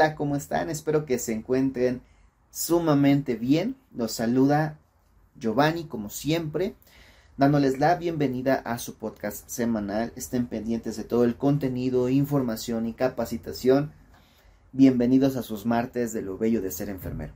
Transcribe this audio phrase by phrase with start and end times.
[0.00, 0.70] Hola, ¿cómo están?
[0.70, 2.00] Espero que se encuentren
[2.50, 3.76] sumamente bien.
[3.94, 4.78] Los saluda
[5.38, 6.74] Giovanni, como siempre,
[7.36, 10.14] dándoles la bienvenida a su podcast semanal.
[10.16, 13.92] Estén pendientes de todo el contenido, información y capacitación.
[14.72, 17.34] Bienvenidos a sus martes de lo bello de ser enfermero.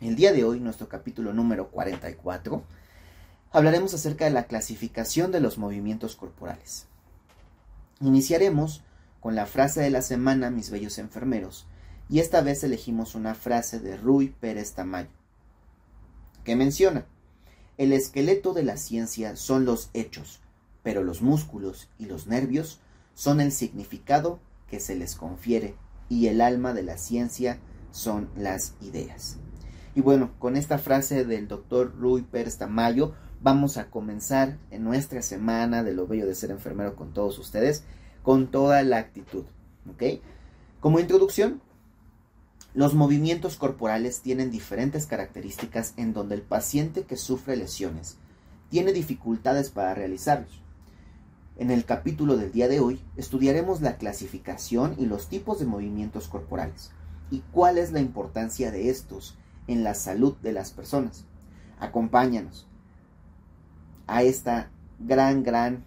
[0.00, 2.64] El día de hoy, nuestro capítulo número 44,
[3.52, 6.88] hablaremos acerca de la clasificación de los movimientos corporales.
[8.00, 8.82] Iniciaremos
[9.20, 11.66] con la frase de la semana, mis bellos enfermeros,
[12.08, 15.10] y esta vez elegimos una frase de Rui Pérez Tamayo,
[16.44, 17.06] que menciona,
[17.78, 20.40] el esqueleto de la ciencia son los hechos,
[20.82, 22.80] pero los músculos y los nervios
[23.14, 25.74] son el significado que se les confiere
[26.08, 27.58] y el alma de la ciencia
[27.90, 29.38] son las ideas.
[29.94, 35.22] Y bueno, con esta frase del doctor Rui Pérez Tamayo vamos a comenzar en nuestra
[35.22, 37.84] semana de lo bello de ser enfermero con todos ustedes
[38.22, 39.44] con toda la actitud.
[40.80, 41.60] Como introducción,
[42.72, 48.16] los movimientos corporales tienen diferentes características en donde el paciente que sufre lesiones
[48.70, 50.62] tiene dificultades para realizarlos.
[51.56, 56.28] En el capítulo del día de hoy estudiaremos la clasificación y los tipos de movimientos
[56.28, 56.92] corporales
[57.30, 61.24] y cuál es la importancia de estos en la salud de las personas.
[61.78, 62.66] Acompáñanos
[64.06, 65.84] a esta gran, gran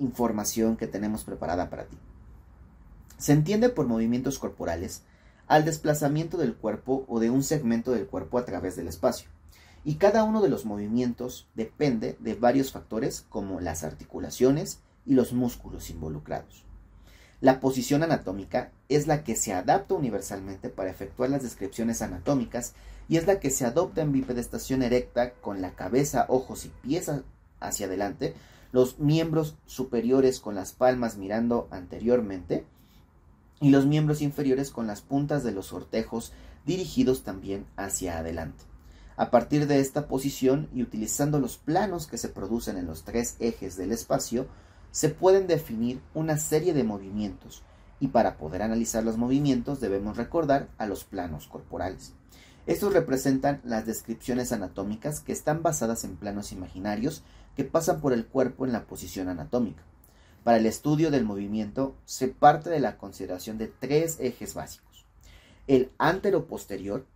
[0.00, 1.96] información que tenemos preparada para ti.
[3.18, 5.02] Se entiende por movimientos corporales
[5.46, 9.28] al desplazamiento del cuerpo o de un segmento del cuerpo a través del espacio.
[9.84, 15.32] Y cada uno de los movimientos depende de varios factores como las articulaciones y los
[15.32, 16.64] músculos involucrados.
[17.40, 22.74] La posición anatómica es la que se adapta universalmente para efectuar las descripciones anatómicas
[23.08, 27.10] y es la que se adopta en bipedestación erecta con la cabeza, ojos y pies
[27.58, 28.34] hacia adelante
[28.72, 32.64] los miembros superiores con las palmas mirando anteriormente
[33.60, 36.32] y los miembros inferiores con las puntas de los ortejos
[36.64, 38.64] dirigidos también hacia adelante.
[39.16, 43.36] A partir de esta posición y utilizando los planos que se producen en los tres
[43.38, 44.46] ejes del espacio,
[44.92, 47.62] se pueden definir una serie de movimientos
[48.00, 52.14] y para poder analizar los movimientos debemos recordar a los planos corporales.
[52.70, 57.24] Estos representan las descripciones anatómicas que están basadas en planos imaginarios
[57.56, 59.82] que pasan por el cuerpo en la posición anatómica.
[60.44, 65.04] Para el estudio del movimiento se parte de la consideración de tres ejes básicos,
[65.66, 67.08] el antero-posterior,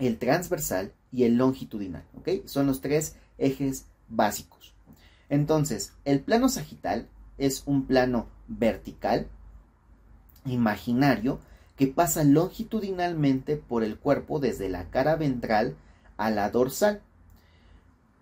[0.00, 2.02] el transversal y el longitudinal.
[2.46, 4.74] Son los tres ejes básicos.
[5.28, 7.08] Entonces, el plano sagital
[7.38, 9.28] es un plano vertical,
[10.44, 11.38] imaginario,
[11.76, 15.76] que pasa longitudinalmente por el cuerpo desde la cara ventral
[16.16, 17.02] a la dorsal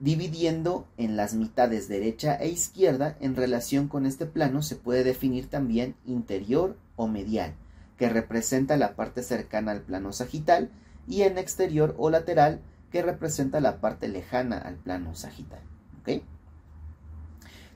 [0.03, 5.49] dividiendo en las mitades derecha e izquierda en relación con este plano se puede definir
[5.49, 7.55] también interior o medial,
[7.97, 10.71] que representa la parte cercana al plano sagital,
[11.07, 12.61] y en exterior o lateral,
[12.91, 15.61] que representa la parte lejana al plano sagital.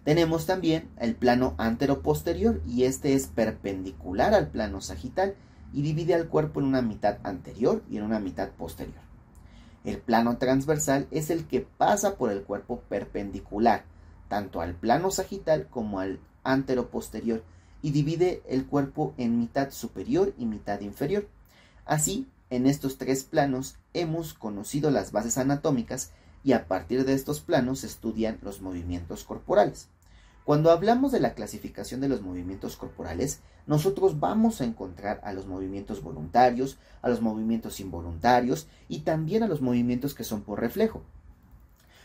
[0.02, 5.36] Tenemos también el plano antero-posterior y este es perpendicular al plano sagital
[5.76, 9.02] y divide al cuerpo en una mitad anterior y en una mitad posterior.
[9.84, 13.84] El plano transversal es el que pasa por el cuerpo perpendicular,
[14.28, 17.44] tanto al plano sagital como al anteroposterior,
[17.82, 21.28] y divide el cuerpo en mitad superior y mitad inferior.
[21.84, 26.10] Así, en estos tres planos hemos conocido las bases anatómicas
[26.42, 29.90] y a partir de estos planos se estudian los movimientos corporales.
[30.46, 35.48] Cuando hablamos de la clasificación de los movimientos corporales, nosotros vamos a encontrar a los
[35.48, 41.02] movimientos voluntarios, a los movimientos involuntarios y también a los movimientos que son por reflejo.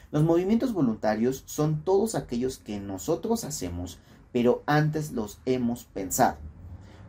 [0.09, 3.99] Los movimientos voluntarios son todos aquellos que nosotros hacemos,
[4.31, 6.37] pero antes los hemos pensado,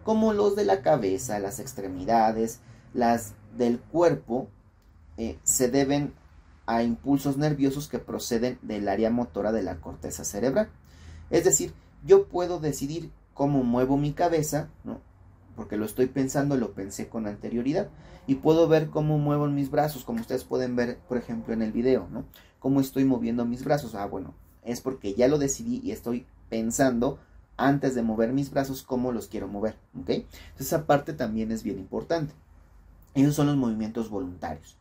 [0.04, 2.60] como los de la cabeza, las extremidades,
[2.92, 4.48] las del cuerpo,
[5.16, 6.12] eh, se deben
[6.66, 10.68] a impulsos nerviosos que proceden del área motora de la corteza cerebral.
[11.32, 11.72] Es decir,
[12.04, 15.00] yo puedo decidir cómo muevo mi cabeza, ¿no?
[15.56, 17.88] Porque lo estoy pensando, lo pensé con anterioridad.
[18.26, 21.72] Y puedo ver cómo muevo mis brazos, como ustedes pueden ver, por ejemplo, en el
[21.72, 22.24] video, ¿no?
[22.58, 23.94] Cómo estoy moviendo mis brazos.
[23.94, 27.18] Ah, bueno, es porque ya lo decidí y estoy pensando
[27.56, 30.26] antes de mover mis brazos cómo los quiero mover, ¿ok?
[30.58, 32.34] Esa parte también es bien importante.
[33.14, 34.76] Esos son los movimientos voluntarios.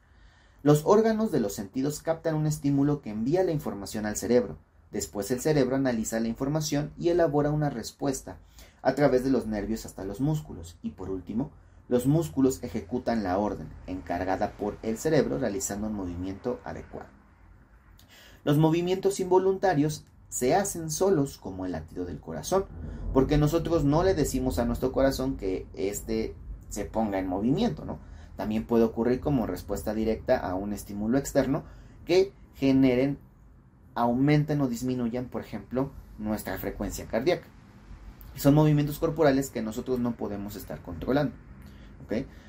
[0.64, 4.58] Los órganos de los sentidos captan un estímulo que envía la información al cerebro
[4.92, 8.38] Después el cerebro analiza la información y elabora una respuesta
[8.82, 10.78] a través de los nervios hasta los músculos.
[10.82, 11.52] Y por último,
[11.88, 17.10] los músculos ejecutan la orden encargada por el cerebro realizando un movimiento adecuado.
[18.44, 22.66] Los movimientos involuntarios se hacen solos como el latido del corazón,
[23.14, 26.34] porque nosotros no le decimos a nuestro corazón que éste
[26.70, 28.00] se ponga en movimiento, ¿no?
[28.38, 31.64] También puede ocurrir como respuesta directa a un estímulo externo
[32.06, 33.20] que generen,
[34.02, 37.48] aumenten o disminuyan, por ejemplo, nuestra frecuencia cardíaca.
[38.36, 41.34] Son movimientos corporales que nosotros no podemos estar controlando.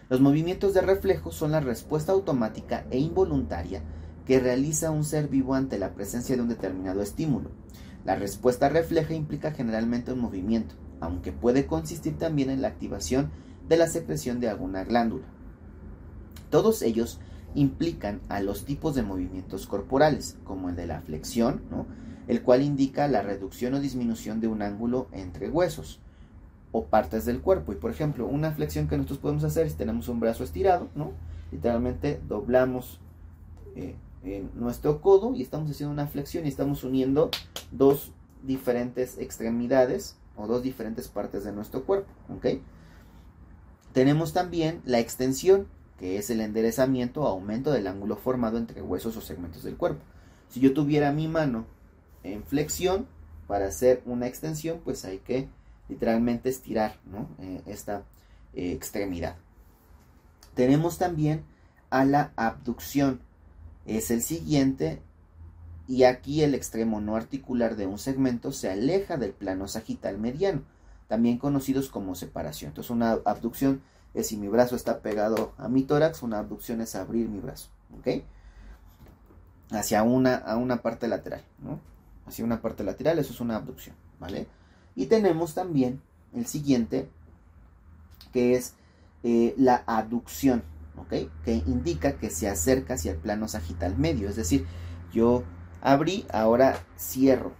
[0.08, 3.82] Los movimientos de reflejo son la respuesta automática e involuntaria
[4.26, 7.50] que realiza un ser vivo ante la presencia de un determinado estímulo.
[8.04, 13.30] La respuesta refleja implica generalmente un movimiento, aunque puede consistir también en la activación
[13.68, 15.26] de la secreción de alguna glándula.
[16.50, 17.20] Todos ellos
[17.54, 21.62] implican a los tipos de movimientos corporales, como el de la flexión,
[22.28, 26.00] el cual indica la reducción o disminución de un ángulo entre huesos
[26.70, 27.72] o partes del cuerpo.
[27.72, 31.12] Y por ejemplo, una flexión que nosotros podemos hacer si tenemos un brazo estirado, ¿no?
[31.52, 32.98] literalmente doblamos
[33.76, 33.94] eh,
[34.24, 37.30] en nuestro codo y estamos haciendo una flexión y estamos uniendo
[37.70, 38.12] dos
[38.42, 42.10] diferentes extremidades o dos diferentes partes de nuestro cuerpo.
[43.92, 45.66] Tenemos también la extensión,
[46.02, 50.02] que es el enderezamiento o aumento del ángulo formado entre huesos o segmentos del cuerpo.
[50.48, 51.64] Si yo tuviera mi mano
[52.24, 53.06] en flexión
[53.46, 55.48] para hacer una extensión, pues hay que
[55.88, 56.96] literalmente estirar
[57.38, 58.02] eh, esta
[58.52, 59.36] eh, extremidad.
[60.54, 61.44] Tenemos también
[61.88, 63.20] a la abducción.
[63.86, 65.00] Es el siguiente
[65.86, 70.62] y aquí el extremo no articular de un segmento se aleja del plano sagital mediano,
[71.06, 72.70] también conocidos como separación.
[72.70, 73.82] Entonces una abducción
[74.14, 77.68] es si mi brazo está pegado a mi tórax, una abducción es abrir mi brazo,
[77.98, 78.22] ¿ok?
[79.70, 81.80] Hacia una, a una parte lateral, ¿no?
[82.26, 84.46] Hacia una parte lateral, eso es una abducción, ¿vale?
[84.94, 86.02] Y tenemos también
[86.34, 87.08] el siguiente,
[88.32, 88.74] que es
[89.22, 90.62] eh, la aducción,
[90.96, 91.30] ¿ok?
[91.44, 94.66] Que indica que se acerca hacia el plano sagital medio, es decir,
[95.12, 95.42] yo
[95.80, 97.52] abrí, ahora cierro.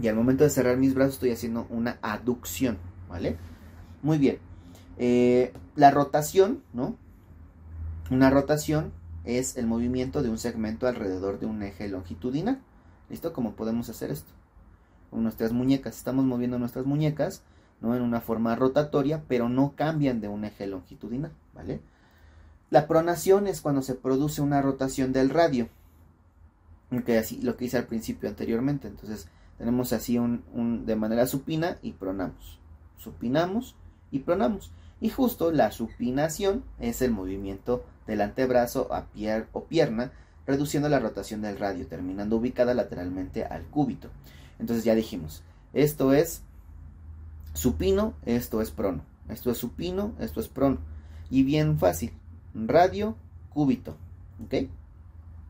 [0.00, 2.78] Y al momento de cerrar mis brazos estoy haciendo una aducción,
[3.08, 3.36] ¿vale?
[4.02, 4.38] Muy bien.
[4.98, 6.96] Eh, la rotación, ¿no?
[8.10, 8.92] Una rotación
[9.24, 12.60] es el movimiento de un segmento alrededor de un eje longitudinal.
[13.08, 13.32] ¿Listo?
[13.32, 14.32] ¿Cómo podemos hacer esto?
[15.10, 15.96] Con nuestras muñecas.
[15.96, 17.42] Estamos moviendo nuestras muñecas,
[17.80, 17.94] ¿no?
[17.94, 21.80] En una forma rotatoria, pero no cambian de un eje longitudinal, ¿vale?
[22.70, 25.68] La pronación es cuando se produce una rotación del radio.
[27.06, 28.88] Que así, lo que hice al principio anteriormente.
[28.88, 32.58] Entonces, tenemos así un de manera supina y pronamos.
[32.98, 33.76] Supinamos
[34.10, 34.70] y pronamos.
[35.02, 39.08] Y justo la supinación es el movimiento del antebrazo a
[39.52, 40.12] o pierna,
[40.46, 44.10] reduciendo la rotación del radio, terminando ubicada lateralmente al cúbito.
[44.60, 46.42] Entonces ya dijimos, esto es
[47.52, 49.04] supino, esto es prono.
[49.28, 50.78] Esto es supino, esto es prono.
[51.30, 52.12] Y bien fácil,
[52.54, 53.16] radio,
[53.50, 53.96] cúbito.
[54.44, 54.68] ¿Ok?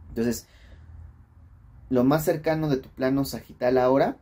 [0.08, 0.46] Entonces,
[1.90, 4.16] lo más cercano de tu plano sagital ahora,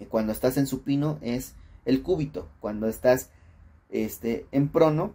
[0.00, 2.48] eh, cuando estás en supino, es el cúbito.
[2.60, 3.28] Cuando estás
[3.90, 5.14] este, en prono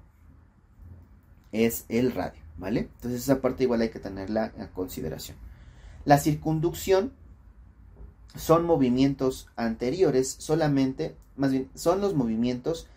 [1.51, 2.89] es el radio, ¿vale?
[2.95, 5.38] Entonces esa parte igual hay que tenerla en consideración.
[6.06, 7.13] La circunducción
[8.35, 12.88] son movimientos anteriores solamente, más bien, son los movimientos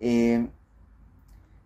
[0.00, 0.48] eh,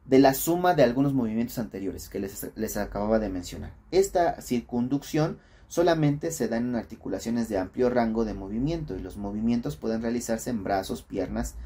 [0.05, 3.75] de la suma de algunos movimientos anteriores que les, les acababa de mencionar.
[3.91, 5.39] Esta circunducción
[5.69, 10.51] solamente se da en articulaciones de amplio rango de movimiento y los movimientos pueden realizarse
[10.51, 11.57] en brazos, piernas,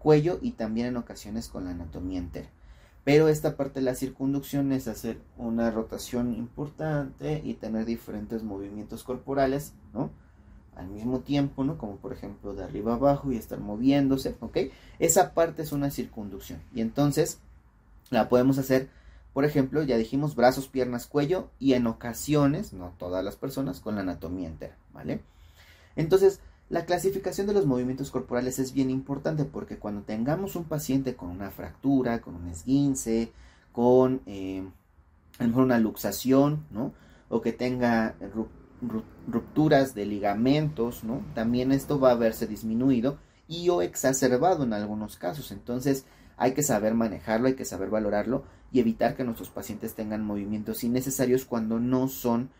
[0.00, 2.48] cuello y también en ocasiones con la anatomía entera.
[3.04, 9.04] Pero esta parte de la circunducción es hacer una rotación importante y tener diferentes movimientos
[9.04, 10.10] corporales, ¿no?
[10.74, 11.78] Al mismo tiempo, ¿no?
[11.78, 14.58] Como por ejemplo de arriba abajo y estar moviéndose, ¿ok?
[14.98, 16.60] Esa parte es una circunducción.
[16.74, 17.38] Y entonces
[18.10, 18.88] la podemos hacer,
[19.32, 23.94] por ejemplo, ya dijimos brazos, piernas, cuello y en ocasiones, no todas las personas, con
[23.94, 25.22] la anatomía entera, ¿vale?
[25.96, 31.16] Entonces, la clasificación de los movimientos corporales es bien importante porque cuando tengamos un paciente
[31.16, 33.32] con una fractura, con un esguince,
[33.72, 34.62] con eh,
[35.38, 36.94] a lo mejor una luxación, ¿no?
[37.28, 38.14] O que tenga
[39.26, 41.22] rupturas de ligamentos, ¿no?
[41.34, 45.50] También esto va a verse disminuido y o exacerbado en algunos casos.
[45.50, 50.24] Entonces hay que saber manejarlo, hay que saber valorarlo y evitar que nuestros pacientes tengan
[50.24, 52.50] movimientos innecesarios cuando no son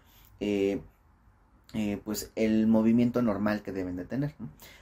[0.40, 0.82] eh,
[1.72, 4.34] eh, pues el movimiento normal que deben de tener.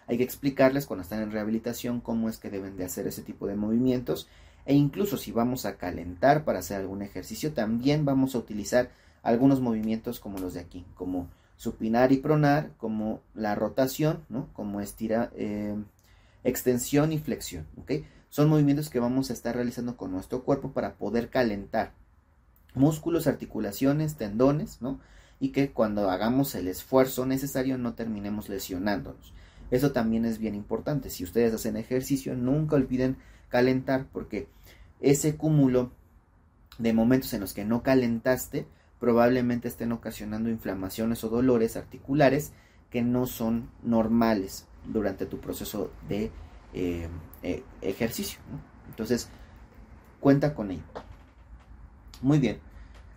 [0.06, 3.46] Hay que explicarles cuando están en rehabilitación cómo es que deben de hacer ese tipo
[3.46, 4.28] de movimientos
[4.64, 8.90] e incluso si vamos a calentar para hacer algún ejercicio también vamos a utilizar
[9.22, 14.48] algunos movimientos como los de aquí, como supinar y pronar, como la rotación, ¿no?
[14.52, 15.76] como estira, eh,
[16.44, 17.66] extensión y flexión.
[18.30, 21.92] Son movimientos que vamos a estar realizando con nuestro cuerpo para poder calentar
[22.74, 25.00] músculos, articulaciones, tendones, ¿no?
[25.40, 29.32] Y que cuando hagamos el esfuerzo necesario no terminemos lesionándonos.
[29.70, 31.10] Eso también es bien importante.
[31.10, 33.16] Si ustedes hacen ejercicio, nunca olviden
[33.48, 34.48] calentar porque
[35.00, 35.92] ese cúmulo
[36.78, 38.66] de momentos en los que no calentaste
[38.98, 42.52] probablemente estén ocasionando inflamaciones o dolores articulares
[42.90, 46.30] que no son normales durante tu proceso de
[46.74, 47.08] eh,
[47.42, 48.40] eh, ejercicio.
[48.88, 49.28] Entonces,
[50.20, 50.82] cuenta con ello.
[52.22, 52.58] Muy bien.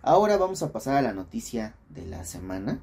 [0.04, 2.80] Ahora vamos a pasar a la noticia de la semana.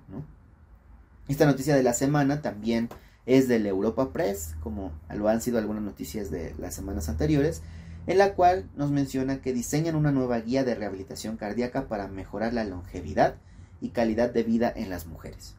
[1.27, 2.87] Esta noticia de la semana también
[3.25, 7.61] es del Europa Press, como lo han sido algunas noticias de las semanas anteriores,
[8.07, 12.53] en la cual nos menciona que diseñan una nueva guía de rehabilitación cardíaca para mejorar
[12.53, 13.35] la longevidad
[13.81, 15.55] y calidad de vida en las mujeres.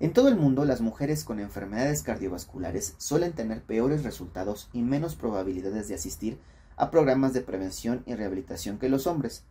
[0.00, 5.14] En todo el mundo, las mujeres con enfermedades cardiovasculares suelen tener peores resultados y menos
[5.14, 6.40] probabilidades de asistir
[6.74, 9.44] a programas de prevención y rehabilitación que los hombres.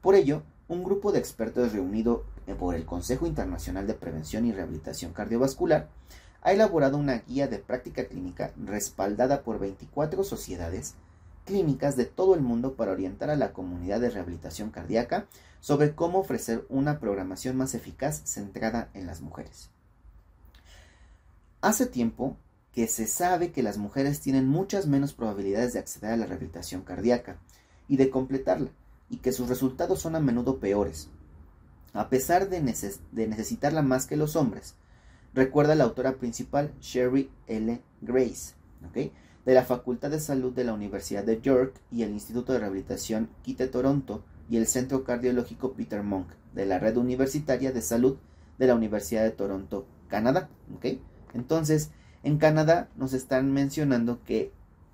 [0.00, 2.24] Por ello, un grupo de expertos reunido
[2.58, 5.88] por el Consejo Internacional de Prevención y Rehabilitación Cardiovascular
[6.42, 10.94] ha elaborado una guía de práctica clínica respaldada por 24 sociedades
[11.44, 15.26] clínicas de todo el mundo para orientar a la comunidad de rehabilitación cardíaca
[15.60, 19.70] sobre cómo ofrecer una programación más eficaz centrada en las mujeres.
[21.60, 22.36] Hace tiempo
[22.72, 26.82] que se sabe que las mujeres tienen muchas menos probabilidades de acceder a la rehabilitación
[26.82, 27.38] cardíaca
[27.88, 28.70] y de completarla,
[29.08, 31.08] y que sus resultados son a menudo peores,
[31.92, 34.74] a pesar de, necesitarla más que los hombres.
[35.32, 37.80] Recuerda la autora principal, Sherry L.
[38.00, 38.54] Grace,
[38.92, 43.28] de la Facultad de Salud de la Universidad de York y el Instituto de Rehabilitación
[43.42, 48.16] Kite Toronto y el Centro Cardiológico Peter Monk de la Red Universitaria de Salud
[48.58, 50.48] de la Universidad de Toronto, Canadá.
[51.34, 51.90] Entonces,
[52.22, 54.52] en Canadá nos están mencionando que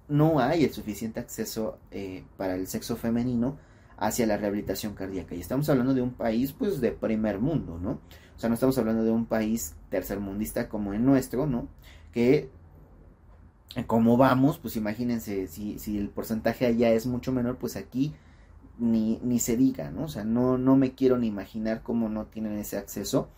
[0.09, 3.59] no hay el suficiente acceso eh, para el sexo femenino
[4.01, 5.35] hacia la rehabilitación cardíaca.
[5.37, 8.01] Y estamos hablando de un país, pues, de primer mundo, ¿no?
[8.35, 11.69] O sea, no estamos hablando de un país tercermundista como el nuestro, ¿no?
[12.11, 12.51] Que,
[13.77, 18.15] eh, como vamos, pues imagínense, si, si el porcentaje allá es mucho menor, pues aquí
[18.79, 20.05] ni, ni se diga, ¿no?
[20.05, 23.29] O sea, no, no me quiero ni imaginar cómo no tienen ese acceso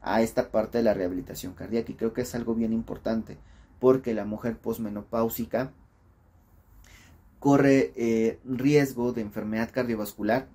[0.00, 3.38] a esta parte de la rehabilitación cardíaca y creo que es algo bien importante
[3.80, 5.72] porque la mujer posmenopáusica
[7.42, 10.46] corre eh, riesgo de enfermedad cardiovascular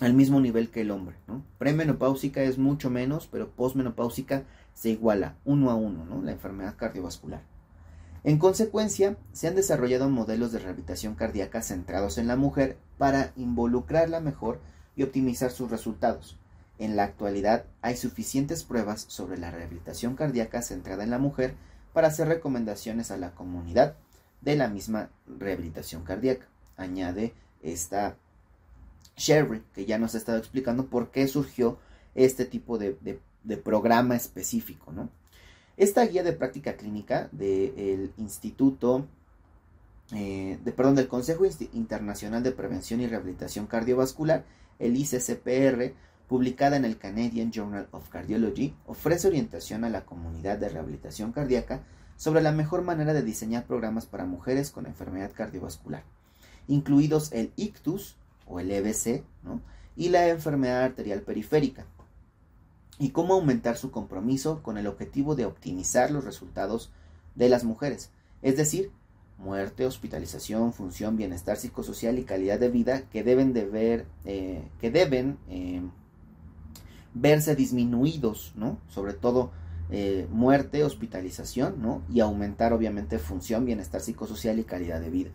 [0.00, 1.16] al mismo nivel que el hombre.
[1.26, 1.44] ¿no?
[1.58, 6.22] Premenopáusica es mucho menos, pero posmenopáusica se iguala uno a uno, ¿no?
[6.22, 7.42] la enfermedad cardiovascular.
[8.24, 14.20] En consecuencia, se han desarrollado modelos de rehabilitación cardíaca centrados en la mujer para involucrarla
[14.20, 14.62] mejor
[14.96, 16.38] y optimizar sus resultados.
[16.78, 21.54] En la actualidad hay suficientes pruebas sobre la rehabilitación cardíaca centrada en la mujer
[21.92, 23.94] para hacer recomendaciones a la comunidad
[24.40, 26.46] de la misma rehabilitación cardíaca.
[26.76, 28.16] Añade esta
[29.16, 31.78] Sherry, que ya nos ha estado explicando por qué surgió
[32.14, 33.20] este tipo de,
[33.64, 34.92] programa específico.
[35.76, 39.06] Esta guía de práctica clínica del Instituto,
[40.12, 44.44] eh, de, perdón, del Consejo Internacional de Prevención y Rehabilitación Cardiovascular,
[44.78, 45.94] el ICCPR,
[46.28, 51.80] publicada en el Canadian Journal of Cardiology, ofrece orientación a la comunidad de rehabilitación cardíaca
[52.18, 56.02] sobre la mejor manera de diseñar programas para mujeres con enfermedad cardiovascular,
[56.66, 59.22] incluidos el ictus o el EBC
[59.96, 61.86] y la enfermedad arterial periférica,
[62.98, 66.90] y cómo aumentar su compromiso con el objetivo de optimizar los resultados
[67.36, 68.10] de las mujeres,
[68.42, 68.90] es decir,
[69.38, 74.90] muerte, hospitalización, función, bienestar psicosocial y calidad de vida que deben de ver, eh, que
[74.90, 75.82] deben eh,
[77.14, 78.78] verse disminuidos, ¿no?
[78.88, 79.52] Sobre todo
[79.90, 82.02] eh, muerte, hospitalización, ¿no?
[82.12, 85.30] Y aumentar obviamente función, bienestar psicosocial y calidad de vida,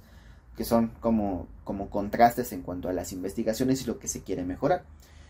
[0.55, 4.43] que son como, como contrastes en cuanto a las investigaciones y lo que se quiere
[4.43, 4.83] mejorar.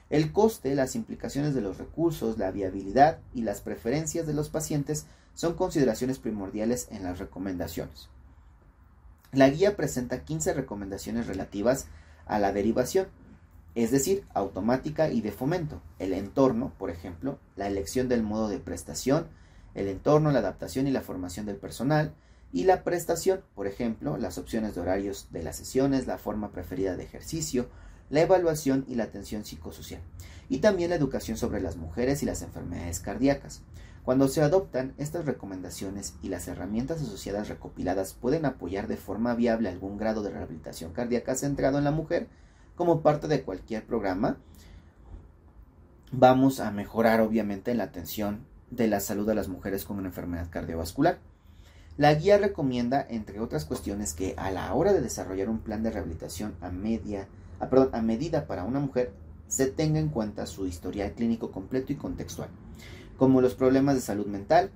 [0.10, 5.06] El coste, las implicaciones de los recursos, la viabilidad y las preferencias de los pacientes
[5.34, 8.10] son consideraciones primordiales en las recomendaciones.
[9.32, 11.88] La guía presenta 15 recomendaciones relativas
[12.28, 13.08] a la derivación,
[13.76, 15.82] es decir, automática y de fomento.
[16.00, 19.28] El entorno, por ejemplo, la elección del modo de prestación,
[19.74, 22.14] el entorno, la adaptación y la formación del personal,
[22.52, 26.96] y la prestación, por ejemplo, las opciones de horarios de las sesiones, la forma preferida
[26.96, 27.68] de ejercicio,
[28.12, 30.02] la evaluación y la atención psicosocial,
[30.50, 33.64] y también la educación sobre las mujeres y las enfermedades cardíacas.
[34.04, 39.70] Cuando se adoptan estas recomendaciones y las herramientas asociadas recopiladas pueden apoyar de forma viable
[39.70, 42.28] algún grado de rehabilitación cardíaca centrado en la mujer,
[42.76, 44.38] como parte de cualquier programa,
[46.12, 50.50] vamos a mejorar obviamente la atención de la salud de las mujeres con una enfermedad
[50.50, 51.20] cardiovascular.
[51.98, 55.92] La guía recomienda, entre otras cuestiones, que a la hora de desarrollar un plan de
[55.92, 57.28] rehabilitación a, media,
[57.60, 59.14] a, a medida para una mujer,
[59.48, 62.50] se tenga en cuenta su historial clínico completo y contextual,
[63.18, 64.72] como los problemas de salud mental,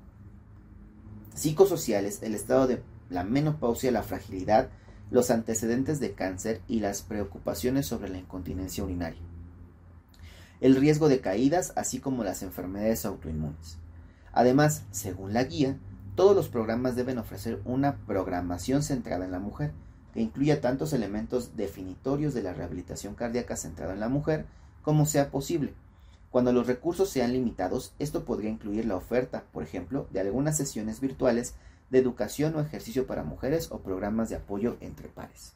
[1.34, 4.70] psicosociales, el estado de la menopausia, la fragilidad,
[5.10, 9.22] los antecedentes de cáncer y las preocupaciones sobre la incontinencia urinaria.
[10.60, 13.78] El riesgo de caídas, así como las enfermedades autoinmunes.
[14.34, 15.78] Además, según la guía,
[16.16, 19.72] todos los programas deben ofrecer una programación centrada en la mujer,
[20.14, 24.46] que incluya tantos elementos definitorios de la rehabilitación cardíaca centrada en la mujer
[24.82, 25.74] como sea posible.
[26.32, 31.00] Cuando los recursos sean limitados, esto podría incluir la oferta, por ejemplo, de algunas sesiones
[31.00, 31.54] virtuales
[31.89, 35.53] de educación o ejercicio para mujeres o programas de apoyo entre pares.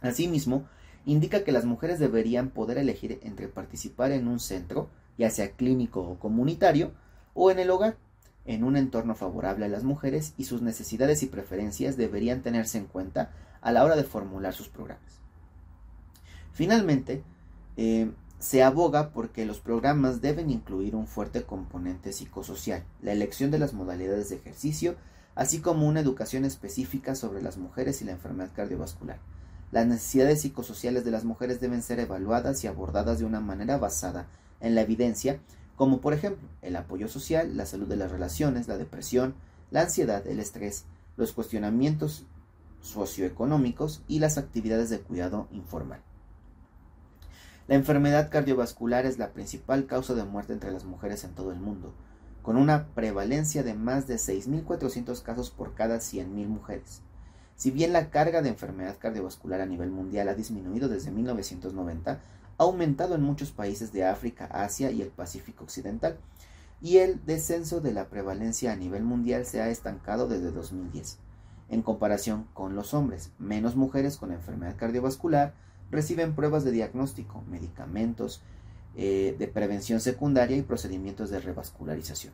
[0.00, 0.66] Asimismo,
[1.04, 4.88] indica que las mujeres deberían poder elegir entre participar en un centro,
[5.18, 6.92] ya sea clínico o comunitario,
[7.34, 7.96] o en el hogar,
[8.44, 12.86] en un entorno favorable a las mujeres y sus necesidades y preferencias deberían tenerse en
[12.86, 15.20] cuenta a la hora de formular sus programas.
[16.52, 17.22] Finalmente,
[17.76, 23.60] eh, se aboga porque los programas deben incluir un fuerte componente psicosocial, la elección de
[23.60, 24.96] las modalidades de ejercicio,
[25.34, 29.18] así como una educación específica sobre las mujeres y la enfermedad cardiovascular.
[29.70, 34.26] Las necesidades psicosociales de las mujeres deben ser evaluadas y abordadas de una manera basada
[34.60, 35.40] en la evidencia,
[35.76, 39.34] como por ejemplo el apoyo social, la salud de las relaciones, la depresión,
[39.70, 40.84] la ansiedad, el estrés,
[41.16, 42.26] los cuestionamientos
[42.82, 46.00] socioeconómicos y las actividades de cuidado informal.
[47.68, 51.60] La enfermedad cardiovascular es la principal causa de muerte entre las mujeres en todo el
[51.60, 51.94] mundo,
[52.42, 57.02] con una prevalencia de más de 6.400 casos por cada 100.000 mujeres.
[57.56, 62.12] Si bien la carga de enfermedad cardiovascular a nivel mundial ha disminuido desde 1990,
[62.58, 66.18] ha aumentado en muchos países de África, Asia y el Pacífico Occidental,
[66.80, 71.18] y el descenso de la prevalencia a nivel mundial se ha estancado desde 2010.
[71.68, 75.54] En comparación con los hombres, menos mujeres con enfermedad cardiovascular,
[75.92, 78.42] reciben pruebas de diagnóstico, medicamentos
[78.96, 82.32] eh, de prevención secundaria y procedimientos de revascularización,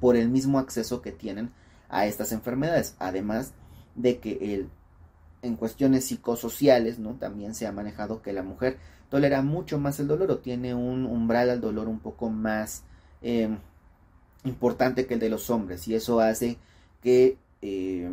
[0.00, 1.50] por el mismo acceso que tienen
[1.88, 3.52] a estas enfermedades, además
[3.94, 4.68] de que el,
[5.42, 7.14] en cuestiones psicosociales ¿no?
[7.14, 8.78] también se ha manejado que la mujer
[9.10, 12.82] tolera mucho más el dolor o tiene un umbral al dolor un poco más
[13.22, 13.58] em,
[14.44, 16.58] importante que el de los hombres y eso hace
[17.02, 18.10] que eh,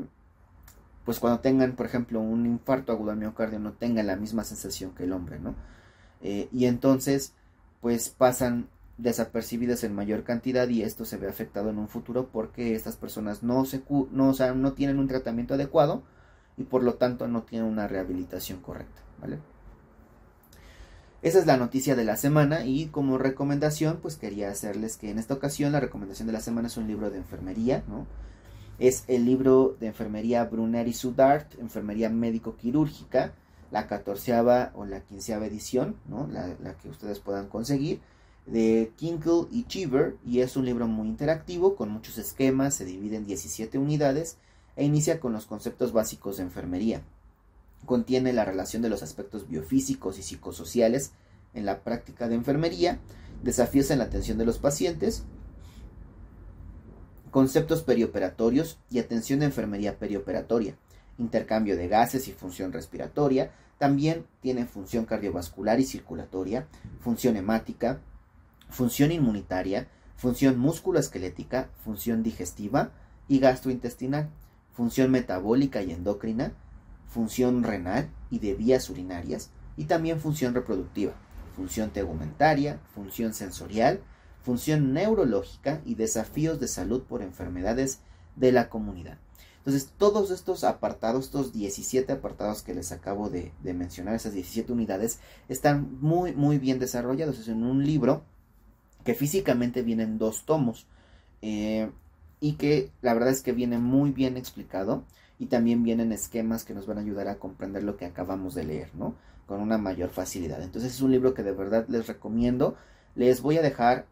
[1.06, 4.92] pues cuando tengan, por ejemplo, un infarto agudo al miocardio no tengan la misma sensación
[4.92, 5.56] que el hombre, ¿no?
[6.22, 7.34] Eh, y entonces,
[7.82, 12.76] pues pasan desapercibidas en mayor cantidad y esto se ve afectado en un futuro porque
[12.76, 13.82] estas personas no, se,
[14.12, 16.04] no, o sea, no tienen un tratamiento adecuado
[16.58, 19.40] y por lo tanto no tienen una rehabilitación correcta, ¿vale?
[21.24, 25.20] Esa es la noticia de la semana y como recomendación pues quería hacerles que en
[25.20, 28.06] esta ocasión la recomendación de la semana es un libro de enfermería, ¿no?
[28.82, 33.32] es el libro de enfermería Brunner y Sudart, enfermería médico-quirúrgica,
[33.72, 36.28] la catorceava o la quinceava edición, ¿no?
[36.28, 38.02] la, que ustedes puedan conseguir,
[38.46, 43.16] de Kinkle y Cheever, y es un libro muy interactivo, con muchos esquemas, se divide
[43.16, 44.38] en 17 unidades,
[44.76, 47.02] e inicia con los conceptos básicos de enfermería.
[47.86, 51.12] Contiene la relación de los aspectos biofísicos y psicosociales
[51.54, 53.00] en la práctica de enfermería,
[53.44, 55.24] desafíos en la atención de los pacientes,
[57.32, 60.76] conceptos perioperatorios y atención de enfermería perioperatoria,
[61.22, 66.68] intercambio de gases y función respiratoria, también tiene función cardiovascular y circulatoria,
[67.00, 68.00] función hemática,
[68.70, 72.92] función inmunitaria, función musculoesquelética, función digestiva
[73.28, 74.30] y gastrointestinal,
[74.74, 76.54] función metabólica y endocrina,
[77.08, 81.14] función renal y de vías urinarias, y también función reproductiva,
[81.56, 84.02] función tegumentaria, función sensorial,
[84.44, 88.00] función neurológica y desafíos de salud por enfermedades
[88.36, 89.18] de la comunidad.
[89.62, 95.20] Entonces, todos estos apartados, estos 17 apartados que les acabo de, mencionar, esas 17 unidades,
[95.50, 97.38] están muy, muy bien desarrollados.
[97.38, 98.24] Es en un libro
[99.04, 100.88] que físicamente vienen dos tomos
[101.44, 101.92] eh,
[102.40, 105.04] y que la verdad es que viene muy bien explicado
[105.38, 108.64] y también vienen esquemas que nos van a ayudar a comprender lo que acabamos de
[108.64, 109.14] leer, ¿no?
[109.46, 110.64] Con una mayor facilidad.
[110.64, 112.76] Entonces, es un libro que de verdad les recomiendo.
[113.14, 114.08] Les voy a dejar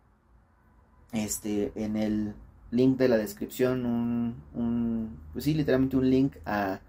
[1.11, 2.35] este, en el
[2.71, 6.79] link de la descripción un, pues sí, literalmente un link a,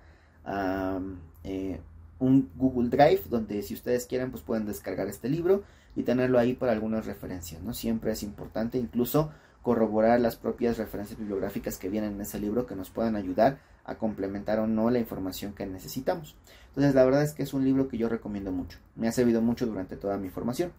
[1.44, 1.80] eh,
[2.18, 5.62] un Google Drive donde si ustedes quieren pues pueden descargar este libro
[5.96, 7.72] y tenerlo ahí para algunas referencias, ¿no?
[7.72, 9.30] Siempre es importante incluso
[9.62, 13.96] corroborar las propias referencias bibliográficas que vienen en ese libro que nos puedan ayudar a
[13.96, 16.36] complementar o no la información que necesitamos.
[16.68, 18.78] Entonces la verdad es que es un libro que yo recomiendo mucho.
[18.96, 20.72] Me ha servido mucho durante toda mi formación.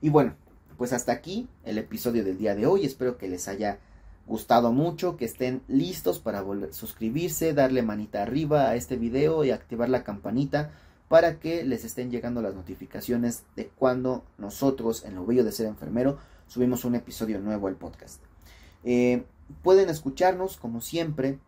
[0.00, 0.34] Y bueno,
[0.78, 2.86] pues hasta aquí el episodio del día de hoy.
[2.86, 3.80] Espero que les haya
[4.26, 9.50] gustado mucho, que estén listos para volver suscribirse, darle manita arriba a este video y
[9.50, 10.70] activar la campanita
[11.08, 15.66] para que les estén llegando las notificaciones de cuando nosotros en lo bello de ser
[15.66, 18.22] enfermero subimos un episodio nuevo al podcast.
[18.84, 19.24] Eh,
[19.62, 21.38] pueden escucharnos, como siempre,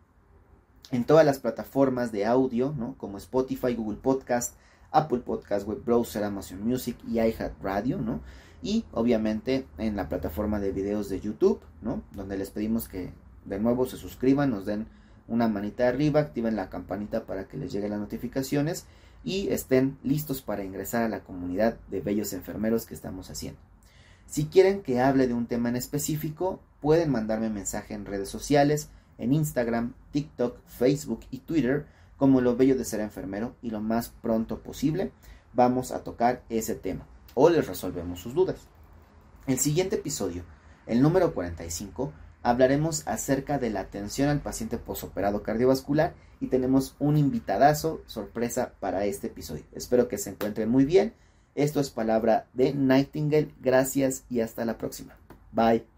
[0.91, 2.95] en todas las plataformas de audio, ¿no?
[2.97, 4.55] Como Spotify, Google Podcast,
[4.91, 8.19] Apple Podcast, Web Browser, Amazon Music y iHeartRadio, ¿no?
[8.61, 12.03] Y obviamente en la plataforma de videos de YouTube, ¿no?
[12.13, 13.11] Donde les pedimos que
[13.45, 14.87] de nuevo se suscriban, nos den
[15.27, 18.85] una manita arriba, activen la campanita para que les lleguen las notificaciones
[19.23, 23.59] y estén listos para ingresar a la comunidad de bellos enfermeros que estamos haciendo.
[24.25, 28.89] Si quieren que hable de un tema en específico, pueden mandarme mensaje en redes sociales,
[29.17, 31.85] en Instagram, TikTok, Facebook y Twitter
[32.17, 35.11] como lo bello de ser enfermero y lo más pronto posible
[35.53, 38.67] vamos a tocar ese tema o les resolvemos sus dudas.
[39.47, 40.43] El siguiente episodio,
[40.85, 42.13] el número 45,
[42.43, 49.05] hablaremos acerca de la atención al paciente posoperado cardiovascular y tenemos un invitadazo sorpresa para
[49.05, 49.63] este episodio.
[49.73, 51.13] Espero que se encuentren muy bien.
[51.55, 53.53] Esto es palabra de Nightingale.
[53.59, 55.17] Gracias y hasta la próxima.
[55.51, 55.90] Bye.